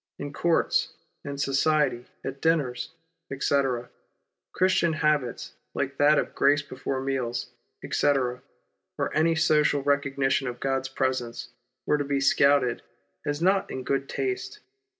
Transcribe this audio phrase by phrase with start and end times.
[0.17, 2.89] In courts, in society, at dinners,
[3.31, 3.91] etc.,
[4.51, 7.51] Christian habits, like that of grace before meals,
[7.83, 8.41] etc.,
[8.97, 11.49] or any social recognition of God's presence,
[11.85, 12.81] were to be scouted
[13.27, 14.61] as not in good taste.